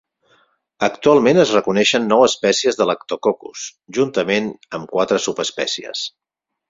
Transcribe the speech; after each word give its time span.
Actualment 0.85 1.41
es 1.43 1.51
reconeixen 1.57 2.09
nou 2.13 2.25
espècies 2.29 2.79
de 2.79 2.87
"Lactococcus" 2.91 3.67
juntament 3.99 4.49
amb 4.79 4.91
quatre 4.97 5.21
subespècies. 5.27 6.03